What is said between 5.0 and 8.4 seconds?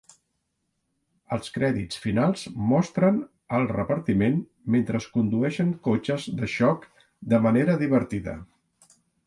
es condueixen cotxes de xoc de manera divertida.